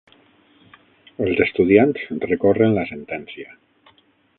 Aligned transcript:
Els 1.27 1.43
estudiants 1.45 2.09
recorren 2.35 2.77
la 2.79 2.91
sentència 2.97 3.59